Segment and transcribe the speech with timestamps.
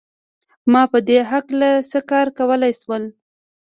[0.71, 3.03] ما په دې هکله څه کار کولای شول